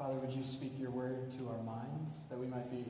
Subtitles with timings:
[0.00, 2.86] Father, would you speak your word to our minds that we might be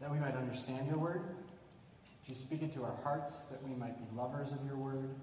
[0.00, 1.22] that we might understand your word?
[1.22, 5.14] Would you speak it to our hearts that we might be lovers of your word?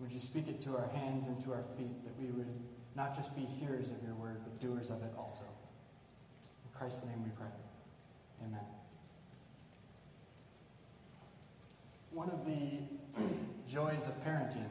[0.00, 2.50] Would you speak it to our hands and to our feet that we would
[2.96, 5.44] not just be hearers of your word, but doers of it also?
[5.44, 7.46] In Christ's name we pray.
[8.44, 8.66] Amen.
[12.10, 12.80] One of the
[13.70, 14.66] joys of parenting,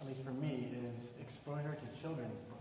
[0.00, 2.57] at least for me, is exposure to children's books.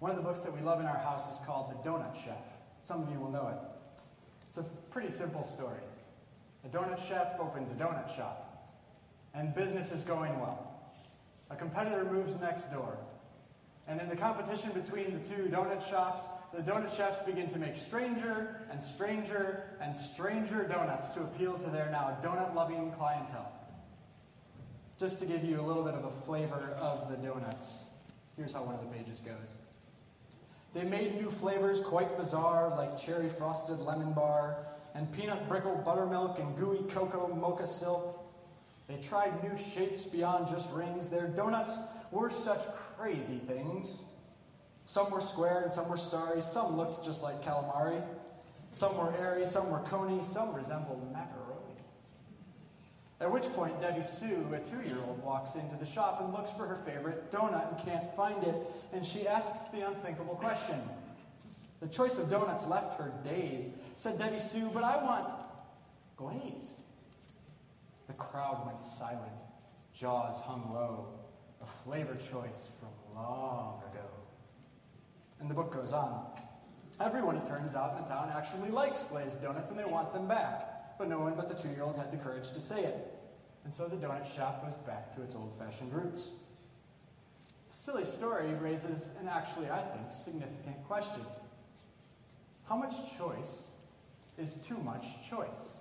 [0.00, 2.42] One of the books that we love in our house is called The Donut Chef.
[2.80, 4.02] Some of you will know it.
[4.48, 5.82] It's a pretty simple story.
[6.64, 8.66] A donut chef opens a donut shop,
[9.34, 10.66] and business is going well.
[11.50, 12.98] A competitor moves next door,
[13.88, 16.24] and in the competition between the two donut shops,
[16.54, 21.70] the donut chefs begin to make stranger and stranger and stranger donuts to appeal to
[21.70, 23.52] their now donut loving clientele.
[24.98, 27.84] Just to give you a little bit of a flavor of the donuts,
[28.36, 29.56] here's how one of the pages goes.
[30.72, 34.58] They made new flavors quite bizarre, like cherry frosted lemon bar,
[34.94, 38.16] and peanut brickle buttermilk, and gooey cocoa mocha silk.
[38.86, 41.08] They tried new shapes beyond just rings.
[41.08, 41.78] Their donuts
[42.10, 44.04] were such crazy things.
[44.84, 46.42] Some were square and some were starry.
[46.42, 48.02] Some looked just like calamari.
[48.72, 51.49] Some were airy, some were coney, some resembled macaroni.
[53.20, 56.50] At which point, Debbie Sue, a two year old, walks into the shop and looks
[56.52, 58.56] for her favorite donut and can't find it,
[58.94, 60.80] and she asks the unthinkable question.
[61.80, 63.70] The choice of donuts left her dazed.
[63.96, 65.28] Said Debbie Sue, but I want
[66.16, 66.78] glazed.
[68.06, 69.42] The crowd went silent,
[69.92, 71.06] jaws hung low,
[71.62, 74.06] a flavor choice from long ago.
[75.40, 76.24] And the book goes on.
[76.98, 80.26] Everyone, it turns out, in the town actually likes glazed donuts and they want them
[80.26, 83.18] back but no one but the two year old had the courage to say it.
[83.64, 86.30] And so the donut shop was back to its old fashioned roots.
[87.68, 91.22] Silly story raises an actually, I think, significant question.
[92.68, 93.70] How much choice
[94.36, 95.78] is too much choice?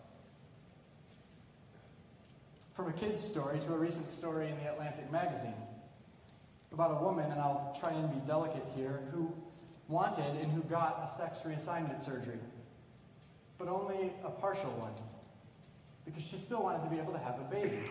[2.73, 5.53] From a kid's story to a recent story in the Atlantic magazine
[6.71, 9.35] about a woman, and I'll try and be delicate here, who
[9.89, 12.39] wanted and who got a sex reassignment surgery,
[13.57, 14.93] but only a partial one
[16.09, 17.83] because she still wanted to be able to have a baby.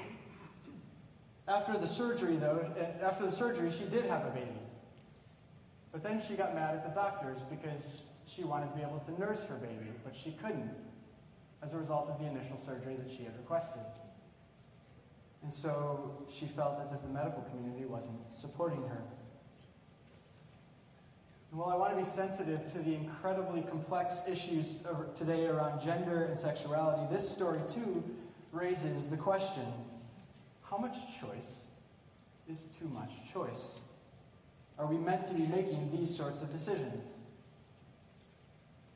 [1.47, 2.71] After the surgery, though,
[3.01, 4.59] after the surgery, she did have a baby.
[5.93, 9.19] But then she got mad at the doctors because she wanted to be able to
[9.19, 10.71] nurse her baby, but she couldn't
[11.63, 13.83] as a result of the initial surgery that she had requested.
[15.43, 19.03] And so she felt as if the medical community wasn't supporting her.
[21.51, 24.83] And while I want to be sensitive to the incredibly complex issues
[25.15, 28.05] today around gender and sexuality, this story too
[28.53, 29.67] raises the question
[30.63, 31.65] how much choice
[32.51, 33.79] is too much choice?
[34.79, 37.09] Are we meant to be making these sorts of decisions?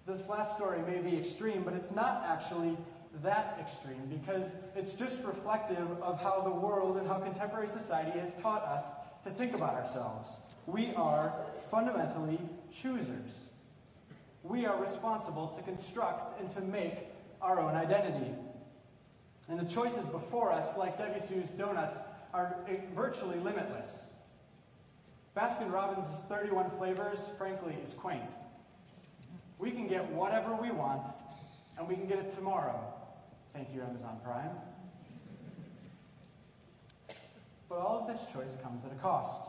[0.06, 2.76] This last story may be extreme, but it's not actually
[3.22, 8.34] that extreme because it's just reflective of how the world and how contemporary society has
[8.34, 8.92] taught us
[9.24, 10.36] to think about ourselves.
[10.66, 11.34] We are
[11.70, 12.38] fundamentally
[12.70, 13.48] choosers.
[14.42, 17.08] We are responsible to construct and to make
[17.40, 18.32] our own identity.
[19.48, 22.00] And the choices before us, like Debbie Sue's donuts,
[22.32, 24.04] are eh, virtually limitless.
[25.36, 28.30] Baskin Robbins' 31 flavors, frankly, is quaint.
[29.58, 31.08] We can get whatever we want,
[31.78, 32.78] and we can get it tomorrow.
[33.52, 34.50] Thank you, Amazon Prime.
[37.68, 39.42] But all of this choice comes at a cost.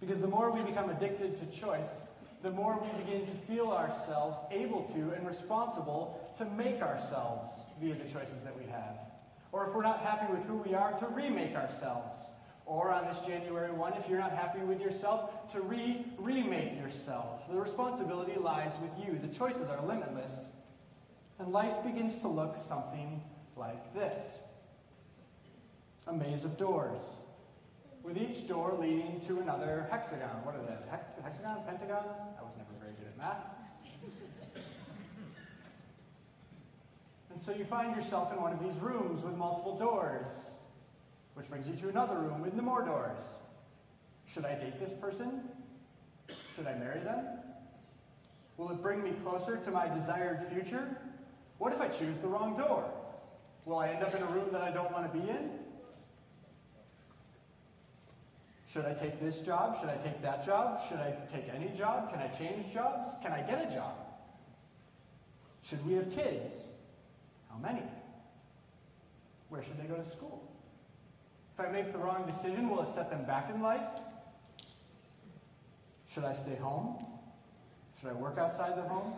[0.00, 2.06] Because the more we become addicted to choice,
[2.42, 7.48] the more we begin to feel ourselves able to and responsible to make ourselves
[7.80, 8.98] via the choices that we have.
[9.52, 12.18] Or if we're not happy with who we are, to remake ourselves.
[12.66, 17.48] Or on this January 1, if you're not happy with yourself, to re remake yourselves.
[17.48, 19.18] The responsibility lies with you.
[19.18, 20.50] The choices are limitless.
[21.38, 23.22] And life begins to look something
[23.56, 24.40] like this
[26.06, 27.16] a maze of doors
[28.06, 30.28] with each door leading to another hexagon.
[30.44, 30.90] What are they?
[30.90, 31.64] Hex- hexagon?
[31.66, 32.04] Pentagon?
[32.38, 33.44] I was never very good at math.
[37.32, 40.52] and so you find yourself in one of these rooms with multiple doors,
[41.34, 43.34] which brings you to another room with more doors.
[44.26, 45.42] Should I date this person?
[46.54, 47.26] Should I marry them?
[48.56, 50.96] Will it bring me closer to my desired future?
[51.58, 52.88] What if I choose the wrong door?
[53.64, 55.65] Will I end up in a room that I don't want to be in?
[58.76, 59.74] Should I take this job?
[59.80, 60.78] Should I take that job?
[60.86, 62.10] Should I take any job?
[62.10, 63.08] Can I change jobs?
[63.22, 63.94] Can I get a job?
[65.62, 66.72] Should we have kids?
[67.48, 67.80] How many?
[69.48, 70.46] Where should they go to school?
[71.54, 73.98] If I make the wrong decision, will it set them back in life?
[76.12, 76.98] Should I stay home?
[77.98, 79.14] Should I work outside the home?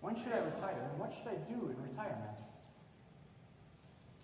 [0.00, 0.90] When should I retire?
[0.92, 2.38] And what should I do in retirement?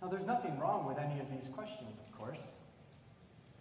[0.00, 2.58] Now, there's nothing wrong with any of these questions, of course.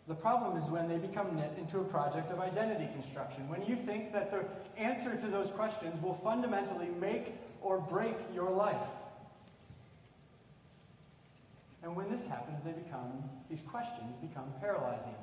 [0.07, 3.75] The problem is when they become knit into a project of identity construction, when you
[3.75, 4.45] think that the
[4.81, 8.88] answer to those questions will fundamentally make or break your life.
[11.83, 15.15] And when this happens, they become, these questions become paralyzing.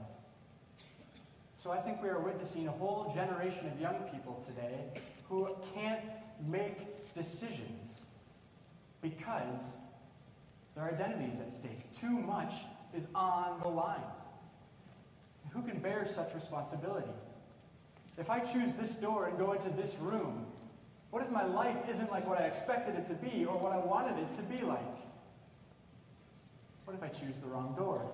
[1.54, 6.02] So I think we are witnessing a whole generation of young people today who can't
[6.46, 8.02] make decisions
[9.02, 9.74] because
[10.74, 11.92] their identity is at stake.
[11.92, 12.54] Too much
[12.94, 14.00] is on the line.
[15.50, 17.08] Who can bear such responsibility?
[18.18, 20.46] If I choose this door and go into this room,
[21.10, 23.78] what if my life isn't like what I expected it to be or what I
[23.78, 24.80] wanted it to be like?
[26.84, 28.10] What if I choose the wrong door?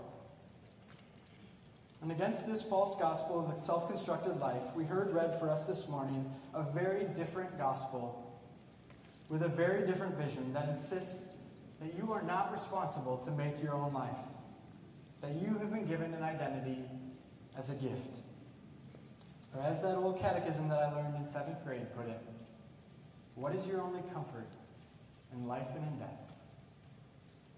[2.02, 5.64] And against this false gospel of the self constructed life, we heard read for us
[5.64, 8.20] this morning a very different gospel
[9.30, 11.24] with a very different vision that insists
[11.80, 14.18] that you are not responsible to make your own life,
[15.22, 16.84] that you have been given an identity
[17.56, 18.18] as a gift.
[19.54, 22.20] Or as that old catechism that I learned in seventh grade put it,
[23.34, 24.48] what is your only comfort
[25.32, 26.32] in life and in death?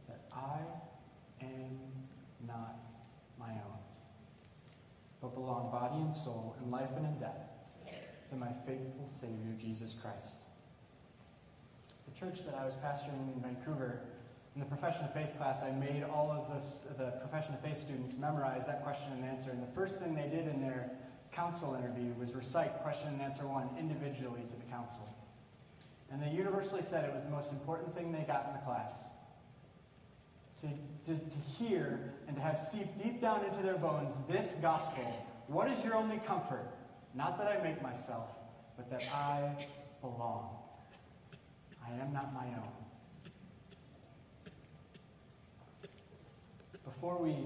[0.08, 0.60] That I
[1.42, 1.78] am
[2.46, 2.76] not
[3.38, 3.78] my own,
[5.20, 7.46] but belong body and soul in life and in death
[8.30, 10.40] to my faithful Savior, Jesus Christ.
[12.06, 14.00] The church that I was pastoring in Vancouver,
[14.56, 17.76] in the profession of faith class, I made all of the, the profession of faith
[17.76, 19.50] students memorize that question and answer.
[19.50, 20.90] And the first thing they did in their
[21.30, 25.06] council interview was recite question and answer one individually to the council.
[26.10, 29.04] And they universally said it was the most important thing they got in the class.
[30.62, 30.68] To,
[31.12, 35.04] to, to hear and to have seep deep down into their bones this gospel.
[35.48, 36.66] What is your only comfort?
[37.14, 38.30] Not that I make myself,
[38.78, 39.66] but that I
[40.00, 40.48] belong.
[41.86, 42.75] I am not my own.
[46.96, 47.36] Before we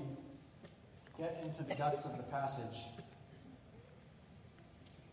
[1.18, 2.84] get into the guts of the passage,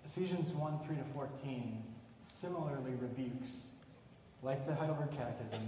[0.06, 1.84] Ephesians 1 3 to 14
[2.22, 3.70] similarly rebukes,
[4.44, 5.60] like the Heidelberg Catechism,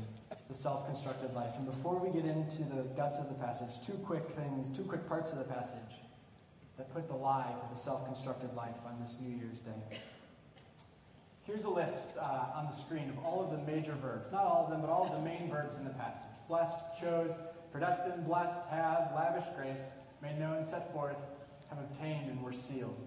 [0.48, 1.56] the self constructed life.
[1.56, 5.08] And before we get into the guts of the passage, two quick things, two quick
[5.08, 5.98] parts of the passage
[6.78, 9.98] that put the lie to the self constructed life on this New Year's Day.
[11.42, 14.32] Here's a list uh, on the screen of all of the major verbs.
[14.32, 16.38] Not all of them, but all of the main verbs in the passage.
[16.48, 17.32] Blessed, chose,
[17.72, 21.18] predestined, blessed, have, lavished grace, made known, set forth,
[21.70, 22.98] have obtained, and were sealed.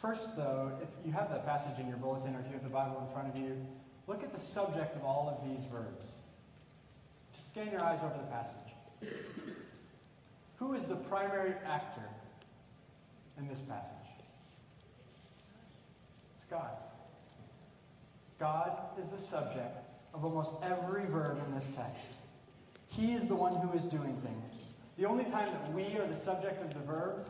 [0.00, 2.68] First, though, if you have that passage in your bulletin or if you have the
[2.68, 3.56] Bible in front of you,
[4.06, 6.12] look at the subject of all of these verbs.
[7.32, 9.14] Just scan your eyes over the passage.
[10.56, 12.08] Who is the primary actor
[13.38, 13.92] in this passage?
[16.34, 16.76] It's God.
[18.38, 19.80] God is the subject
[20.12, 22.12] of almost every verb in this text.
[22.96, 24.62] He is the one who is doing things.
[24.96, 27.26] The only time that we are the subject of the verbs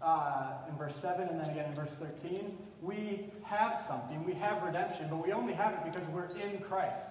[0.00, 4.24] uh, in verse 7 and then again in verse 13, we have something.
[4.24, 7.04] We have redemption, but we only have it because we're in Christ.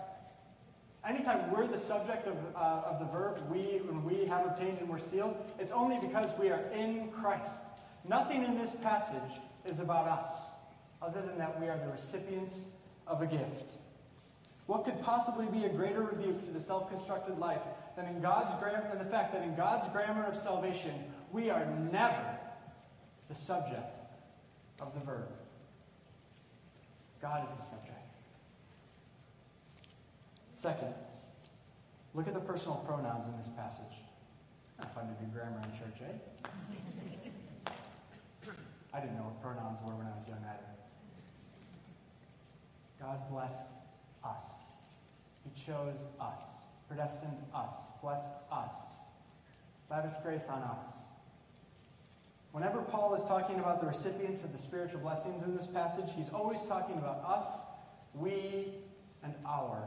[1.08, 4.90] Anytime we're the subject of, uh, of the verb, we, when we have obtained and
[4.90, 7.66] we're sealed, it's only because we are in Christ.
[8.08, 10.48] Nothing in this passage is about us,
[11.04, 12.68] other than that we are the recipients
[13.06, 13.74] of a gift.
[14.66, 17.62] What could possibly be a greater rebuke to the self constructed life
[17.96, 20.94] than, in God's gram- than the fact that in God's grammar of salvation,
[21.32, 22.38] we are never
[23.30, 24.00] the subject
[24.80, 25.30] of the verb.
[27.22, 27.92] God is the subject.
[30.52, 30.94] Second,
[32.14, 34.04] look at the personal pronouns in this passage.
[34.80, 37.70] Not fun to do grammar in church, eh?
[38.94, 40.76] I didn't know what pronouns were when I was young either.
[43.02, 43.70] God blessed
[44.24, 44.52] us.
[45.44, 48.76] He chose us, predestined us, blessed us,
[49.90, 51.06] lavished grace on us.
[52.52, 56.30] Whenever Paul is talking about the recipients of the spiritual blessings in this passage, he's
[56.30, 57.64] always talking about us,
[58.14, 58.68] we,
[59.24, 59.84] and our.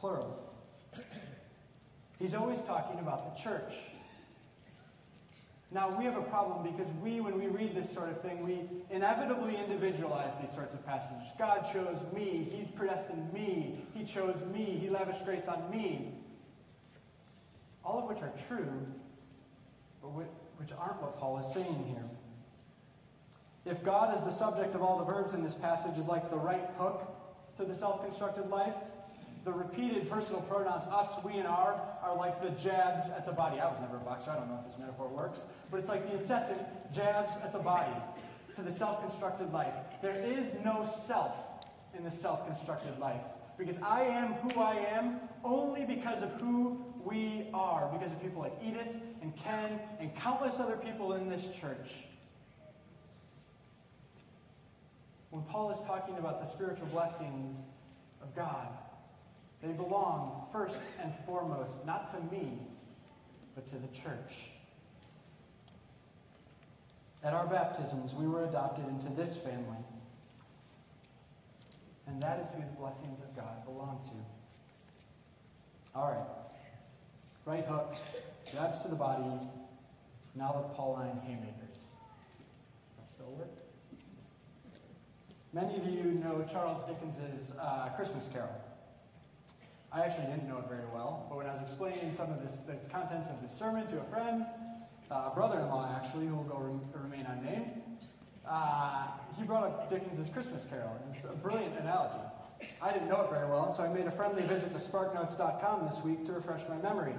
[0.00, 0.36] Plural.
[2.18, 3.72] He's always talking about the church.
[5.70, 8.62] Now, we have a problem because we, when we read this sort of thing, we
[8.90, 11.30] inevitably individualize these sorts of passages.
[11.38, 12.48] God chose me.
[12.50, 13.84] He predestined me.
[13.92, 14.64] He chose me.
[14.64, 16.14] He lavished grace on me.
[17.84, 18.86] All of which are true,
[20.00, 22.04] but which aren't what Paul is saying here.
[23.66, 26.36] If God is the subject of all the verbs in this passage is like the
[26.36, 27.06] right hook
[27.58, 28.74] to the self constructed life,
[29.44, 33.60] the repeated personal pronouns us, we, and our are like the jabs at the body.
[33.60, 36.08] I was never a boxer, I don't know if this metaphor works, but it's like
[36.10, 36.60] the incessant
[36.92, 37.94] jabs at the body
[38.54, 39.74] to the self constructed life.
[40.02, 41.34] There is no self
[41.96, 43.22] in the self constructed life
[43.56, 48.42] because I am who I am only because of who we are, because of people
[48.42, 48.88] like Edith
[49.22, 51.94] and Ken and countless other people in this church.
[55.30, 57.66] When Paul is talking about the spiritual blessings
[58.22, 58.68] of God,
[59.62, 62.58] they belong first and foremost not to me,
[63.54, 64.50] but to the church.
[67.24, 69.78] At our baptisms, we were adopted into this family.
[72.06, 75.98] And that is who the blessings of God belong to.
[75.98, 76.26] All right.
[77.44, 77.94] Right hook,
[78.52, 79.24] jabs to the body,
[80.34, 81.76] now the Pauline haymakers.
[82.98, 83.48] That still work?
[85.52, 88.54] Many of you know Charles Dickens's uh, Christmas Carol.
[89.98, 92.58] I actually didn't know it very well, but when I was explaining some of this,
[92.58, 94.46] the contents of this sermon to a friend,
[95.10, 97.82] uh, a brother-in-law actually, who will go re- remain unnamed,
[98.48, 100.96] uh, he brought up Dickens's Christmas Carol.
[101.12, 102.22] It's a brilliant analogy.
[102.80, 106.00] I didn't know it very well, so I made a friendly visit to sparknotes.com this
[106.04, 107.14] week to refresh my memory,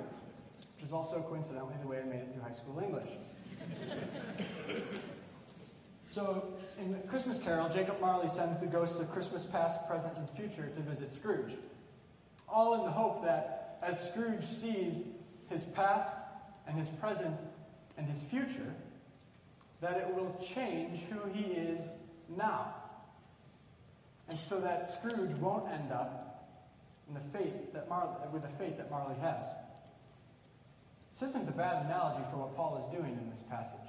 [0.77, 3.09] which is also coincidentally the way I made it through high school English.
[6.05, 10.71] so, in Christmas Carol, Jacob Marley sends the ghosts of Christmas past, present, and future
[10.73, 11.57] to visit Scrooge,
[12.51, 15.05] all in the hope that as Scrooge sees
[15.49, 16.17] his past
[16.67, 17.39] and his present
[17.97, 18.73] and his future,
[19.81, 21.95] that it will change who he is
[22.35, 22.73] now.
[24.27, 26.29] And so that Scrooge won't end up
[27.07, 29.45] in the fate that Marley, with the fate that Marley has.
[31.11, 33.79] This isn't a bad analogy for what Paul is doing in this passage.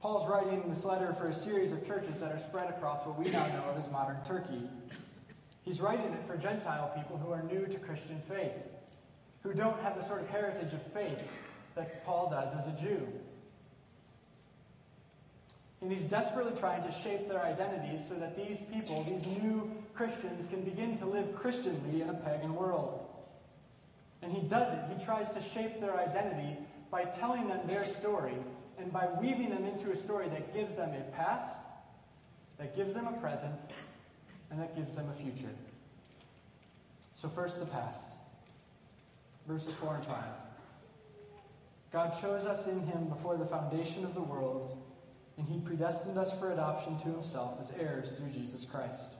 [0.00, 3.30] Paul's writing this letter for a series of churches that are spread across what we
[3.30, 4.62] now know of as modern Turkey.
[5.62, 8.56] He's writing it for Gentile people who are new to Christian faith,
[9.42, 11.18] who don't have the sort of heritage of faith
[11.74, 13.06] that Paul does as a Jew.
[15.80, 20.46] And he's desperately trying to shape their identities so that these people, these new Christians,
[20.46, 23.06] can begin to live Christianly in a pagan world.
[24.22, 24.80] And he does it.
[24.92, 26.58] He tries to shape their identity
[26.90, 28.34] by telling them their story
[28.78, 31.54] and by weaving them into a story that gives them a past,
[32.58, 33.58] that gives them a present,
[34.50, 35.54] and that gives them a future.
[37.14, 38.12] So, first, the past.
[39.46, 40.16] Verses 4 and 5.
[41.92, 44.80] God chose us in him before the foundation of the world
[45.40, 49.14] and he predestined us for adoption to himself as heirs through Jesus Christ.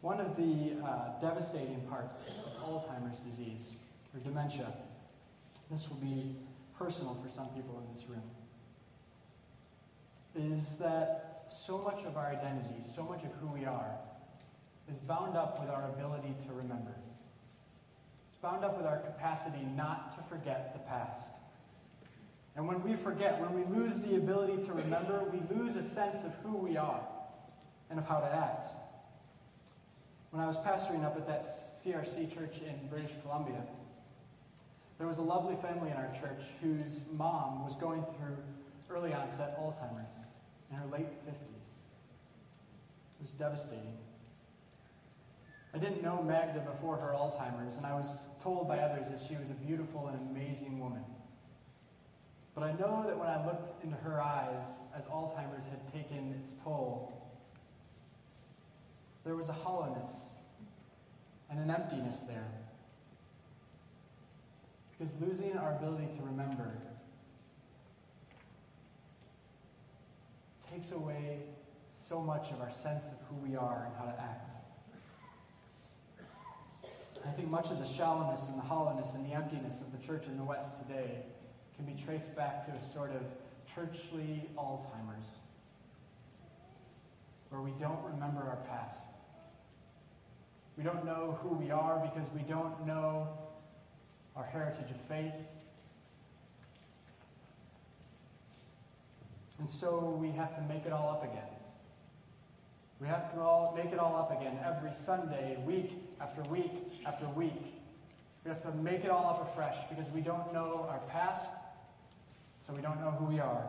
[0.00, 3.74] One of the uh, devastating parts of Alzheimer's disease,
[4.12, 4.66] or dementia,
[5.70, 6.34] this will be
[6.76, 8.22] personal for some people in this room,
[10.34, 13.96] is that so much of our identity, so much of who we are,
[14.90, 16.94] is bound up with our ability to remember.
[18.28, 21.32] It's bound up with our capacity not to forget the past.
[22.56, 26.24] And when we forget, when we lose the ability to remember, we lose a sense
[26.24, 27.00] of who we are
[27.88, 28.66] and of how to act.
[30.30, 33.62] When I was pastoring up at that CRC church in British Columbia,
[34.98, 38.36] there was a lovely family in our church whose mom was going through
[38.90, 40.16] early onset Alzheimer's
[40.70, 41.34] in her late 50s.
[43.14, 43.98] It was devastating.
[45.72, 49.36] I didn't know Magda before her Alzheimer's, and I was told by others that she
[49.36, 51.04] was a beautiful and amazing woman.
[52.54, 54.64] But I know that when I looked into her eyes
[54.96, 57.12] as Alzheimer's had taken its toll,
[59.24, 60.10] there was a hollowness
[61.50, 62.50] and an emptiness there.
[64.90, 66.72] Because losing our ability to remember
[70.72, 71.40] takes away
[71.90, 74.50] so much of our sense of who we are and how to act.
[77.26, 80.26] I think much of the shallowness and the hollowness and the emptiness of the church
[80.26, 81.22] in the West today
[81.76, 83.22] can be traced back to a sort of
[83.74, 85.26] churchly Alzheimer's,
[87.50, 89.08] where we don't remember our past.
[90.78, 93.28] We don't know who we are because we don't know
[94.36, 95.34] our heritage of faith.
[99.60, 101.44] And so we have to make it all up again.
[102.98, 106.72] We have to all make it all up again every Sunday, week after week
[107.06, 107.74] after week.
[108.42, 111.52] We have to make it all up afresh because we don't know our past
[112.58, 113.66] so we don't know who we are.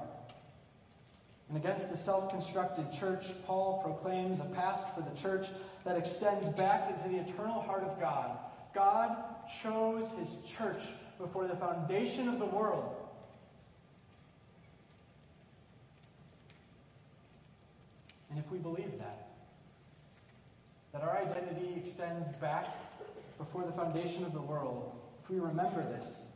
[1.50, 5.50] And against the self constructed church, Paul proclaims a past for the church
[5.84, 8.38] that extends back into the eternal heart of God.
[8.74, 9.18] God
[9.62, 10.84] chose his church
[11.20, 12.96] before the foundation of the world.
[18.44, 19.28] If we believe that,
[20.94, 22.68] that our identity extends back
[23.38, 24.92] before the foundation of the world,
[25.24, 26.28] if we remember this,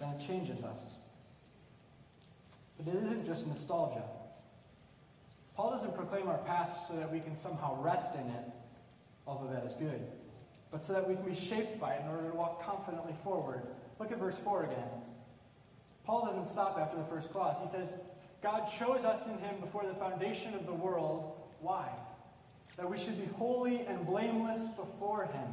[0.00, 0.94] then it changes us.
[2.78, 4.02] But it isn't just nostalgia.
[5.56, 8.44] Paul doesn't proclaim our past so that we can somehow rest in it,
[9.26, 10.00] although that is good,
[10.72, 13.62] but so that we can be shaped by it in order to walk confidently forward.
[14.00, 14.88] Look at verse 4 again.
[16.04, 17.60] Paul doesn't stop after the first clause.
[17.60, 17.94] He says,
[18.42, 21.32] God chose us in him before the foundation of the world.
[21.60, 21.88] Why?
[22.76, 25.48] That we should be holy and blameless before him.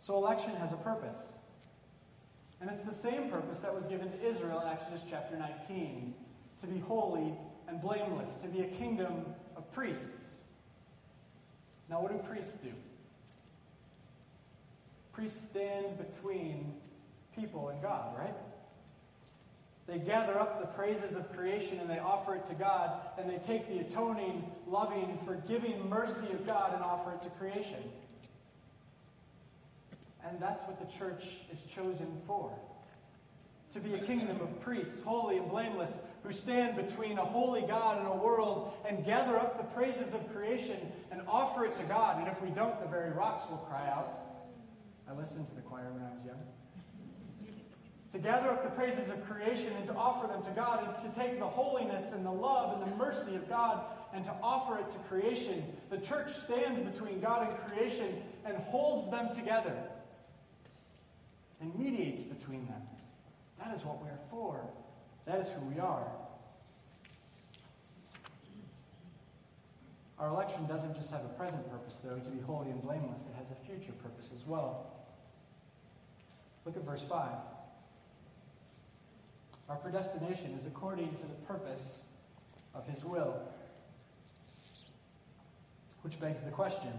[0.00, 1.32] So election has a purpose.
[2.60, 6.14] And it's the same purpose that was given to Israel in Exodus chapter 19
[6.60, 7.34] to be holy
[7.68, 9.26] and blameless, to be a kingdom
[9.56, 10.36] of priests.
[11.88, 12.72] Now, what do priests do?
[15.12, 16.74] Priests stand between
[17.34, 18.34] people and God, right?
[19.86, 23.38] They gather up the praises of creation and they offer it to God, and they
[23.38, 27.82] take the atoning, loving, forgiving mercy of God and offer it to creation.
[30.24, 32.52] And that's what the church is chosen for
[33.72, 37.98] to be a kingdom of priests, holy and blameless, who stand between a holy God
[37.98, 40.78] and a world and gather up the praises of creation
[41.10, 42.18] and offer it to God.
[42.18, 44.18] And if we don't, the very rocks will cry out.
[45.08, 46.38] I listened to the choir when I was young
[48.12, 51.20] to gather up the praises of creation and to offer them to God, and to
[51.20, 54.90] take the holiness and the love and the mercy of God and to offer it
[54.90, 55.64] to creation.
[55.90, 59.76] The church stands between God and creation and holds them together
[61.60, 62.82] and mediates between them.
[63.58, 64.60] That is what we're for.
[65.26, 66.06] That is who we are.
[70.18, 73.26] Our election doesn't just have a present purpose, though, to be holy and blameless.
[73.26, 74.86] It has a future purpose as well.
[76.64, 77.28] Look at verse 5.
[79.68, 82.04] Our predestination is according to the purpose
[82.74, 83.40] of His will.
[86.02, 86.92] Which begs the question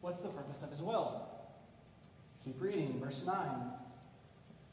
[0.00, 1.22] what's the purpose of His will?
[2.44, 3.36] Keep reading, verse 9.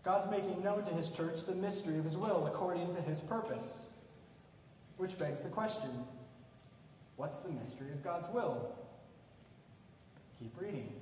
[0.04, 3.80] God's making known to His church the mystery of His will according to His purpose.
[4.98, 5.90] Which begs the question
[7.16, 8.76] what's the mystery of God's will?
[10.40, 10.94] Keep reading.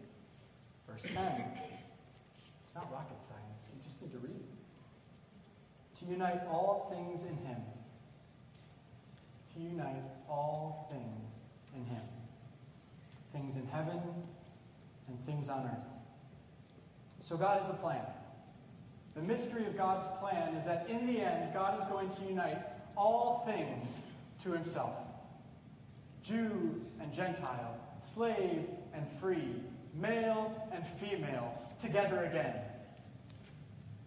[0.90, 1.16] Verse 10.
[2.64, 4.55] It's not rocket science, you just need to read
[5.96, 7.58] to unite all things in Him.
[9.54, 11.40] To unite all things
[11.76, 12.02] in Him.
[13.32, 14.00] Things in heaven
[15.08, 15.88] and things on earth.
[17.22, 18.02] So God has a plan.
[19.16, 22.60] The mystery of God's plan is that in the end, God is going to unite
[22.98, 24.02] all things
[24.44, 24.94] to Himself
[26.22, 29.56] Jew and Gentile, slave and free,
[29.94, 32.56] male and female, together again.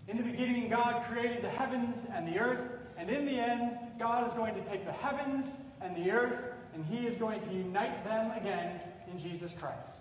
[0.08, 2.66] In the beginning, God created the heavens and the earth,
[2.96, 6.84] and in the end, God is going to take the heavens and the earth, and
[6.86, 10.00] He is going to unite them again in Jesus Christ.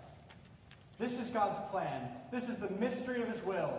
[0.98, 2.08] This is God's plan.
[2.32, 3.70] This is the mystery of His will.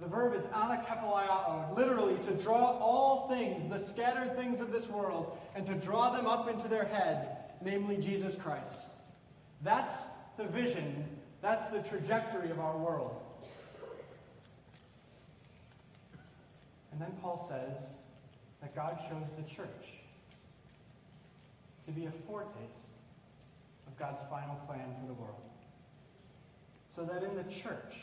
[0.00, 5.38] The verb is anakephaliao, literally to draw all things, the scattered things of this world,
[5.54, 8.88] and to draw them up into their head, namely Jesus Christ.
[9.62, 10.06] That's
[10.38, 11.04] the vision,
[11.42, 13.20] that's the trajectory of our world.
[17.00, 18.02] And then Paul says
[18.60, 19.86] that God chose the church
[21.86, 22.92] to be a foretaste
[23.86, 25.40] of God's final plan for the world.
[26.90, 28.02] So that in the church,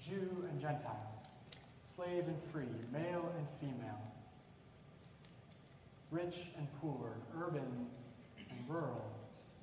[0.00, 1.20] Jew and Gentile,
[1.84, 4.00] slave and free, male and female,
[6.12, 7.88] rich and poor, urban
[8.38, 9.04] and rural,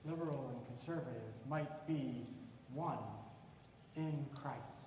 [0.04, 2.28] liberal and conservative might be
[2.74, 3.00] one
[3.96, 4.85] in Christ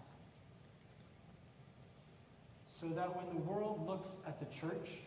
[2.78, 4.98] so that when the world looks at the church,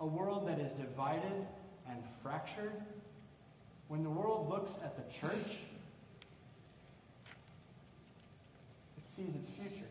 [0.00, 1.46] a world that is divided
[1.88, 2.72] and fractured,
[3.86, 5.58] when the world looks at the church,
[8.96, 9.86] it sees its future.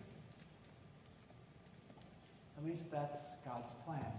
[2.57, 4.11] At least that's God's plan.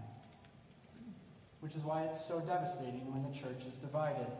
[1.61, 4.33] Which is why it's so devastating when the church is divided.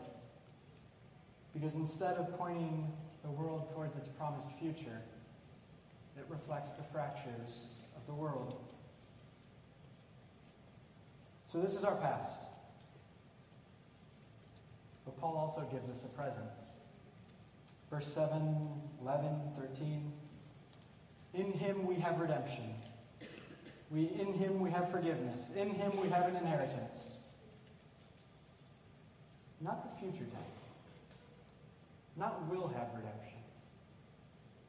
[1.53, 2.91] Because instead of pointing
[3.23, 5.03] the world towards its promised future,
[6.17, 8.55] it reflects the fractures of the world.
[11.47, 12.41] So, this is our past.
[15.05, 16.47] But Paul also gives us a present.
[17.91, 18.57] Verse 7,
[19.03, 20.13] 11, 13.
[21.35, 22.75] In him we have redemption.
[23.91, 25.53] We, in him we have forgiveness.
[25.57, 27.15] In him we have an inheritance.
[29.61, 30.61] Not the future tense.
[32.17, 33.39] Not will have redemption.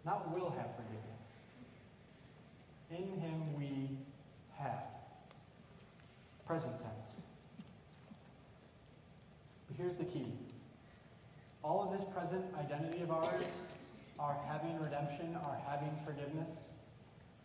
[0.06, 1.11] Not will have forgiveness.
[2.92, 3.98] In him we
[4.58, 4.84] have.
[6.46, 7.18] Present tense.
[9.68, 10.34] But here's the key
[11.64, 13.60] all of this present identity of ours,
[14.20, 16.62] our having redemption, our having forgiveness,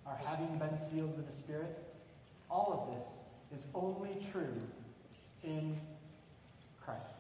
[0.07, 1.79] our having been sealed with the Spirit,
[2.51, 3.19] all of this
[3.55, 4.57] is only true
[5.45, 5.79] in
[6.81, 7.19] Christ.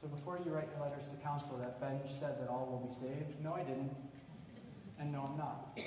[0.00, 2.92] So before you write your letters to council that Ben said that all will be
[2.92, 3.90] saved, no, I didn't.
[5.00, 5.78] And no, I'm not.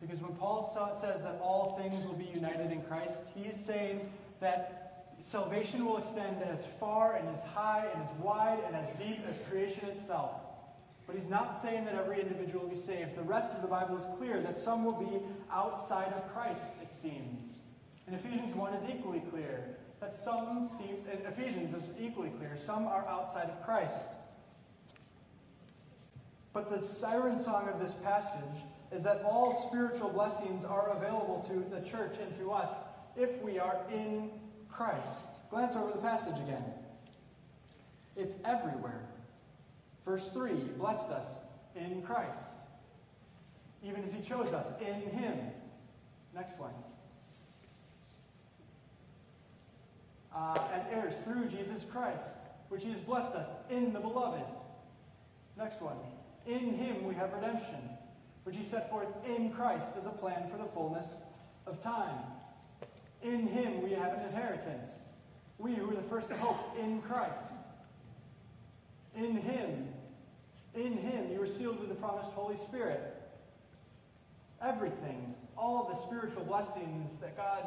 [0.00, 5.04] Because when Paul says that all things will be united in Christ, he's saying that
[5.18, 9.38] salvation will extend as far and as high and as wide and as deep as
[9.50, 10.40] creation itself.
[11.06, 13.16] But he's not saying that every individual will be saved.
[13.16, 15.20] The rest of the Bible is clear that some will be
[15.52, 17.58] outside of Christ, it seems.
[18.06, 20.96] And Ephesians 1 is equally clear that some seem,
[21.26, 24.12] Ephesians is equally clear, some are outside of Christ.
[26.52, 31.74] But the siren song of this passage is that all spiritual blessings are available to
[31.74, 32.84] the church and to us
[33.16, 34.30] if we are in
[34.68, 35.48] Christ.
[35.50, 36.64] Glance over the passage again.
[38.16, 39.00] It's everywhere.
[40.04, 41.38] Verse 3 blessed us
[41.76, 42.44] in Christ,
[43.82, 45.38] even as he chose us in him.
[46.34, 46.72] Next one.
[50.34, 54.44] Uh, as heirs through Jesus Christ, which he has blessed us in the beloved.
[55.56, 55.96] Next one.
[56.46, 57.90] In him we have redemption
[58.44, 61.20] which he set forth in Christ as a plan for the fullness
[61.66, 62.18] of time.
[63.22, 65.04] In him we have an inheritance.
[65.58, 67.54] We who are the first hope in Christ.
[69.14, 69.88] In him,
[70.74, 73.16] in him you are sealed with the promised Holy Spirit.
[74.62, 77.64] Everything, all the spiritual blessings that God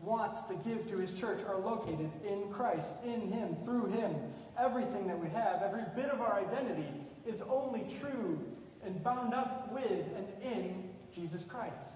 [0.00, 4.14] wants to give to his church are located in Christ, in him, through him.
[4.56, 6.88] Everything that we have, every bit of our identity
[7.28, 8.40] is only true
[8.84, 11.92] and bound up with and in Jesus Christ.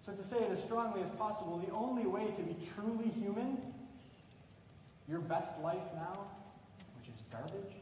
[0.00, 3.58] So, to say it as strongly as possible, the only way to be truly human,
[5.08, 6.26] your best life now,
[6.98, 7.74] which is garbage,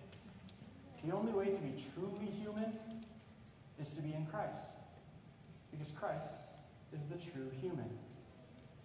[1.05, 2.73] the only way to be truly human
[3.81, 4.67] is to be in Christ.
[5.73, 6.35] Because Christ
[6.97, 7.91] is the true human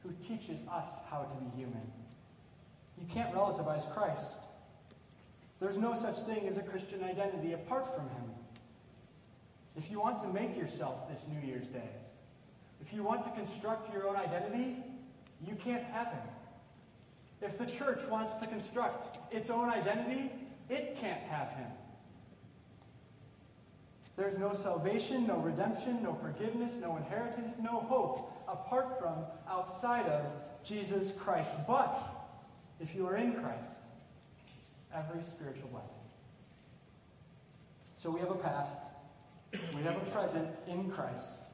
[0.01, 1.91] who teaches us how to be human.
[2.99, 4.39] You can't relativize Christ.
[5.59, 8.31] There's no such thing as a Christian identity apart from him.
[9.75, 11.89] If you want to make yourself this New Year's Day,
[12.81, 14.77] if you want to construct your own identity,
[15.45, 16.27] you can't have him.
[17.41, 20.31] If the church wants to construct its own identity,
[20.69, 21.67] it can't have him.
[24.15, 29.13] There's no salvation, no redemption, no forgiveness, no inheritance, no hope apart from,
[29.47, 30.25] outside of
[30.63, 31.55] Jesus Christ.
[31.67, 32.03] But
[32.79, 33.83] if you are in Christ,
[34.93, 35.99] every spiritual blessing.
[37.95, 38.91] So we have a past
[39.75, 41.45] we have a present in Christ.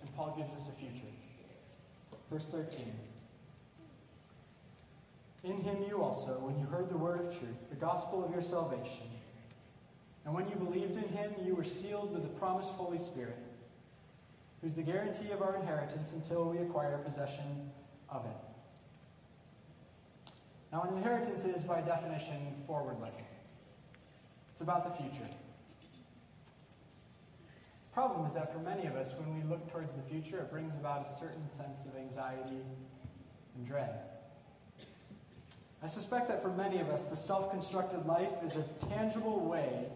[0.00, 1.06] And Paul gives us a future.
[2.30, 2.92] Verse 13.
[5.44, 8.42] In him you also, when you heard the word of truth, the gospel of your
[8.42, 9.06] salvation,
[10.24, 13.38] and when you believed in him, you were sealed with the promised Holy Spirit,
[14.60, 17.70] who's the guarantee of our inheritance until we acquire possession
[18.08, 18.51] of it.
[20.72, 23.26] Now, an inheritance is, by definition, forward looking,
[24.52, 25.28] it's about the future.
[27.84, 30.50] The problem is that for many of us, when we look towards the future, it
[30.50, 32.62] brings about a certain sense of anxiety
[33.54, 34.00] and dread.
[35.82, 39.88] I suspect that for many of us, the self constructed life is a tangible way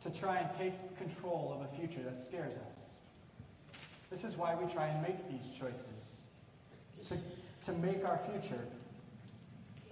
[0.00, 2.86] to try and take control of a future that scares us.
[4.10, 6.20] This is why we try and make these choices
[7.08, 7.16] to,
[7.64, 8.60] to make our future.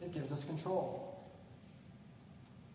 [0.03, 1.07] It gives us control.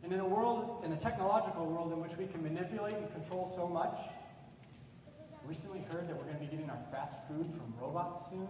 [0.03, 3.47] And in a world, in a technological world in which we can manipulate and control
[3.47, 3.97] so much,
[5.47, 8.47] recently heard that we're going to be getting our fast food from robots soon.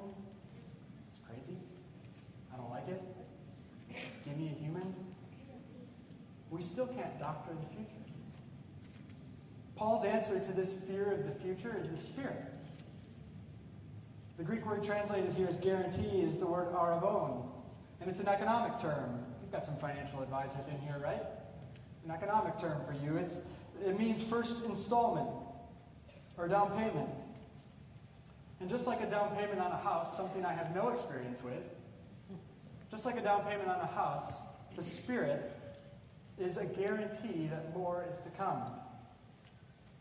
[1.09, 1.57] It's crazy.
[2.53, 3.01] I don't like it.
[4.25, 4.95] Give me a human.
[6.49, 8.01] We still can't doctor the future.
[9.75, 12.45] Paul's answer to this fear of the future is the Spirit.
[14.37, 17.43] The Greek word translated here as guarantee is the word arrabon,
[18.05, 19.25] and it's an economic term.
[19.41, 21.23] You've got some financial advisors in here, right?
[22.05, 23.17] An economic term for you.
[23.17, 23.41] It's,
[23.83, 25.27] it means first installment
[26.37, 27.09] or down payment.
[28.59, 31.63] And just like a down payment on a house, something I have no experience with,
[32.91, 34.43] just like a down payment on a house,
[34.75, 35.51] the Spirit
[36.37, 38.61] is a guarantee that more is to come,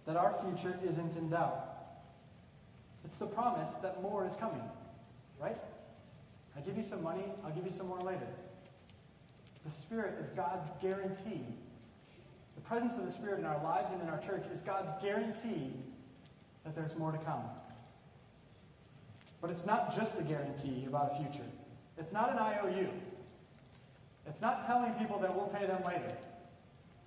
[0.04, 1.70] that our future isn't in doubt.
[3.06, 4.62] It's the promise that more is coming,
[5.40, 5.56] right?
[6.56, 8.26] I give you some money, I'll give you some more later.
[9.64, 11.44] The Spirit is God's guarantee.
[12.54, 15.72] The presence of the Spirit in our lives and in our church is God's guarantee
[16.64, 17.42] that there's more to come.
[19.40, 21.46] But it's not just a guarantee about a future.
[21.98, 22.88] It's not an IOU.
[24.26, 26.16] It's not telling people that we'll pay them later.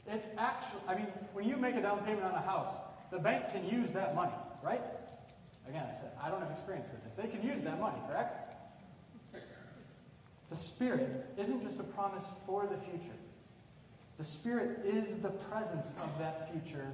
[0.05, 2.73] It's actually, I mean, when you make a down payment on a house,
[3.11, 4.33] the bank can use that money,
[4.63, 4.81] right?
[5.67, 7.13] Again, I said, I don't have experience with this.
[7.13, 8.46] They can use that money, correct?
[10.49, 13.15] The Spirit isn't just a promise for the future.
[14.17, 16.87] The Spirit is the presence of that future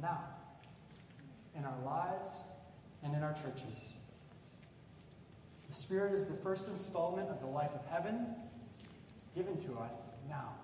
[0.00, 0.20] now,
[1.56, 2.28] in our lives
[3.02, 3.94] and in our churches.
[5.68, 8.26] The Spirit is the first installment of the life of heaven
[9.34, 9.94] given to us
[10.28, 10.54] now.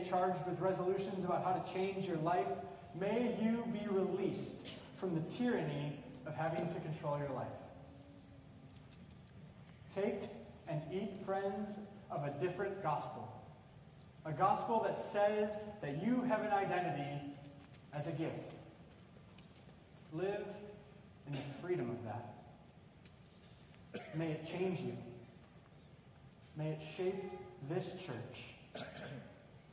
[0.00, 2.46] Charged with resolutions about how to change your life,
[2.98, 7.46] may you be released from the tyranny of having to control your life.
[9.94, 10.30] Take
[10.66, 11.78] and eat, friends,
[12.10, 13.30] of a different gospel.
[14.24, 17.20] A gospel that says that you have an identity
[17.92, 18.54] as a gift.
[20.14, 20.46] Live
[21.26, 22.34] in the freedom of that.
[24.14, 24.96] May it change you.
[26.56, 27.30] May it shape
[27.68, 28.51] this church.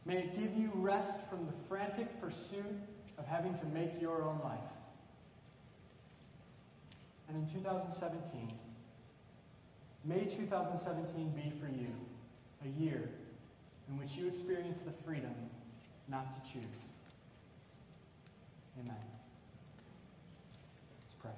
[0.05, 2.79] May it give you rest from the frantic pursuit
[3.17, 4.59] of having to make your own life.
[7.27, 8.53] And in 2017,
[10.05, 11.93] may 2017 be for you
[12.65, 13.09] a year
[13.89, 15.33] in which you experience the freedom
[16.07, 16.63] not to choose.
[18.79, 18.95] Amen.
[20.99, 21.31] Let's pray.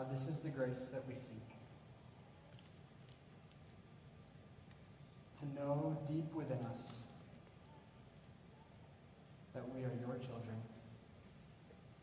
[0.00, 1.36] God, this is the grace that we seek.
[5.40, 7.00] To know deep within us
[9.54, 10.56] that we are your children,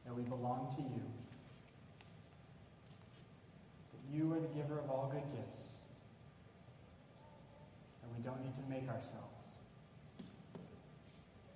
[0.06, 1.02] that we belong to you,
[3.92, 5.72] that you are the giver of all good gifts,
[8.04, 9.56] and we don't need to make ourselves.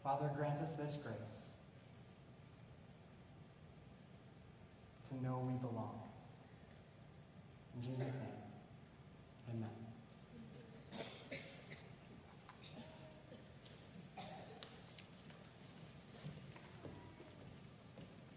[0.03, 1.49] Father, grant us this grace
[5.09, 6.00] to know we belong.
[7.81, 8.40] In Jesus' name.